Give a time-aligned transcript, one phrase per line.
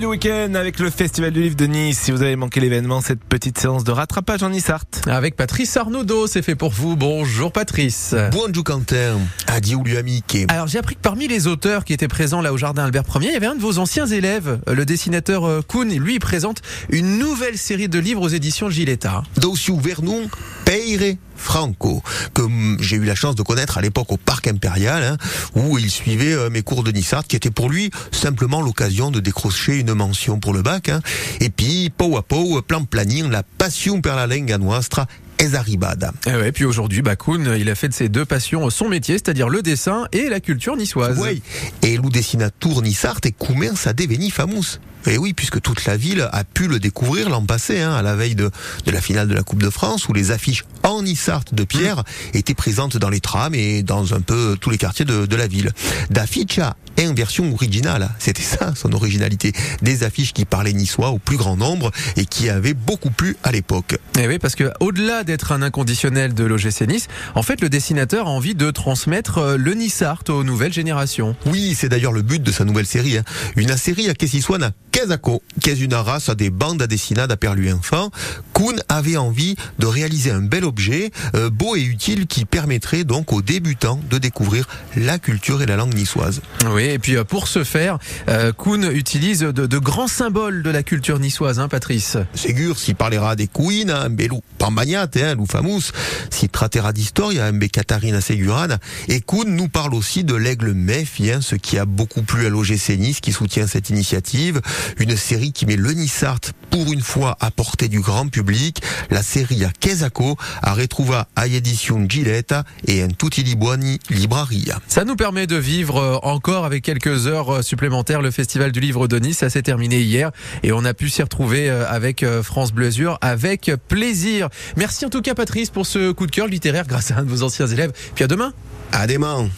[0.00, 2.00] du week-end avec le Festival du Livre de Nice.
[2.00, 4.82] Si vous avez manqué l'événement, cette petite séance de rattrapage en Nice Art.
[5.06, 6.96] Avec Patrice Arnaudot, c'est fait pour vous.
[6.96, 8.12] Bonjour Patrice.
[8.32, 10.36] Bonjour Quentin, adieu lui amique.
[10.48, 13.28] Alors j'ai appris que parmi les auteurs qui étaient présents là au jardin Albert Ier,
[13.28, 15.88] il y avait un de vos anciens élèves, le dessinateur euh, Kuhn.
[15.88, 19.22] Lui, il présente une nouvelle série de livres aux éditions Giletta.
[19.36, 20.28] Dossier Vernon,
[20.64, 22.02] Peire Franco,
[22.32, 25.16] que hum, j'ai eu la chance de connaître à l'époque au Parc Impérial, hein,
[25.54, 29.20] où il suivait euh, mes cours de Nissart, qui était pour lui simplement l'occasion de
[29.20, 30.88] décrocher une mention pour le bac.
[30.88, 31.00] Hein.
[31.40, 35.06] Et puis, pau à pau, plan planning, la passion per la lingua nostra
[35.38, 36.12] es arribada.
[36.26, 39.48] Et ouais, puis aujourd'hui, Kuhn, il a fait de ses deux passions son métier, c'est-à-dire
[39.48, 41.18] le dessin et la culture niçoise.
[41.20, 41.42] Oui,
[41.82, 44.78] et lu dessinatur Nissart et commence à devenir famous.
[45.06, 48.16] Et oui, puisque toute la ville a pu le découvrir l'an passé, hein, à la
[48.16, 48.50] veille de,
[48.86, 52.04] de la finale de la Coupe de France, où les affiches en Nissart de Pierre
[52.32, 55.46] étaient présentes dans les trams et dans un peu tous les quartiers de, de la
[55.46, 55.72] ville.
[56.10, 59.52] D'afficha en version originale, c'était ça son originalité.
[59.82, 63.52] Des affiches qui parlaient niçois au plus grand nombre et qui avaient beaucoup plu à
[63.52, 63.98] l'époque.
[64.18, 68.26] Et oui, parce que au-delà d'être un inconditionnel de l'OGC Nice, en fait, le dessinateur
[68.26, 71.36] a envie de transmettre euh, le Nissart aux nouvelles générations.
[71.46, 73.18] Oui, c'est d'ailleurs le but de sa nouvelle série.
[73.18, 73.24] Hein.
[73.56, 75.42] Une série à Kessiswana Kezako,
[75.90, 78.10] race à des bandes à dessinades à perlu enfant.
[78.52, 83.32] Kuhn avait envie de réaliser un bel objet, euh, beau et utile, qui permettrait donc
[83.32, 86.42] aux débutants de découvrir la culture et la langue niçoise.
[86.70, 90.70] Oui, et puis euh, pour ce faire, euh, Kuhn utilise de, de grands symboles de
[90.70, 92.16] la culture niçoise, hein, Patrice.
[92.34, 95.90] Ségur, s'il parlera des Queen, hein, belou pambagnate, hein, lou famous,
[96.30, 98.78] si tratera d'historia, un Catarina Segurana,
[99.08, 102.48] et Kuhn nous parle aussi de l'aigle Mephi, hein, ce qui a beaucoup plu à
[102.48, 104.60] l'OGC Nice, qui soutient cette initiative.
[104.98, 106.40] Une série qui met le Nissart
[106.70, 108.82] pour une fois à portée du grand public.
[109.10, 114.80] La série à Kesako a retrouvé à édition Giletta et un tutti di buoni libraria.
[114.88, 118.80] Ça nous permet de vivre euh, encore avec quelques heures euh, supplémentaires le Festival du
[118.80, 119.38] Livre de Nice.
[119.38, 120.30] Ça s'est terminé hier
[120.62, 124.48] et on a pu s'y retrouver euh, avec France Bleu Azur avec plaisir.
[124.76, 127.30] Merci en tout cas Patrice pour ce coup de cœur littéraire grâce à un de
[127.30, 127.92] vos anciens élèves.
[128.14, 128.52] Puis à demain.
[128.92, 129.48] À demain.